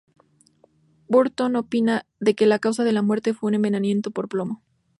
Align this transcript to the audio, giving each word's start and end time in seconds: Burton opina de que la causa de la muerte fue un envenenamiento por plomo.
Burton 1.07 1.55
opina 1.57 2.07
de 2.19 2.33
que 2.33 2.47
la 2.47 2.57
causa 2.57 2.83
de 2.83 2.91
la 2.91 3.03
muerte 3.03 3.35
fue 3.35 3.49
un 3.49 3.53
envenenamiento 3.57 4.09
por 4.09 4.29
plomo. 4.29 4.63